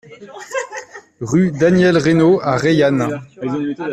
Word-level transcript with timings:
Rue 1.19 1.51
Daniel 1.51 1.95
Reynaud 1.95 2.39
à 2.41 2.57
Reillanne 2.57 3.19